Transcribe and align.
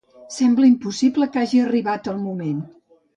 Sembla 0.35 0.69
impossible 0.69 1.27
que 1.35 1.43
ja 1.43 1.47
hagi 1.49 1.61
arribat 1.65 2.09
el 2.15 2.17
moment. 2.23 2.65